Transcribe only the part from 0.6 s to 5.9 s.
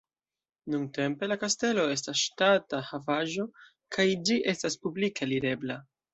Nuntempe la kastelo estas ŝtata havaĵo kaj ĝi estas publike alirebla.